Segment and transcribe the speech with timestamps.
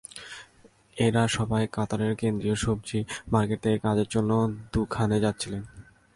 [0.97, 2.99] এঁরা সবাই কাতারের কেন্দ্রীয় সবজি
[3.31, 4.31] মার্কেট থেকে কাজের জন্য
[4.73, 5.63] দুখানে যাচ্ছিলেন।